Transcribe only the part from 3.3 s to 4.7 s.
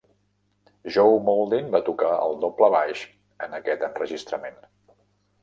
en aquest enregistrament.